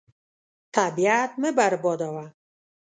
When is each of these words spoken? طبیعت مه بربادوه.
طبیعت 0.75 1.31
مه 1.41 1.49
بربادوه. 1.57 2.25